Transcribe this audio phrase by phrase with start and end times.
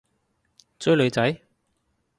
[0.79, 1.39] 追女仔？